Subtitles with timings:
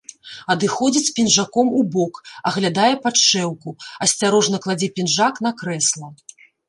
[0.53, 2.13] Адыходзіць з пінжаком убок,
[2.51, 3.75] аглядае падшэўку,
[4.07, 6.07] асцярожна кладзе пінжак на крэсла.